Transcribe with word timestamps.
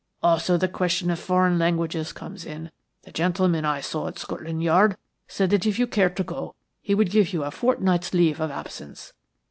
Also 0.23 0.57
the 0.57 0.67
question 0.67 1.11
of 1.11 1.19
foreign 1.19 1.59
languages 1.59 2.11
comes 2.11 2.43
in. 2.43 2.71
The 3.03 3.11
gentleman 3.11 3.65
I 3.65 3.81
saw 3.81 4.07
at 4.07 4.17
Scotland 4.17 4.63
Yard 4.63 4.97
said 5.27 5.51
that 5.51 5.67
if 5.67 5.77
you 5.77 5.85
cared 5.85 6.17
to 6.17 6.23
go 6.23 6.55
he 6.81 6.95
would 6.95 7.11
give 7.11 7.31
you 7.33 7.43
a 7.43 7.51
fortnight's 7.51 8.11
leave 8.11 8.39
of 8.41 8.49
absence." 8.49 9.13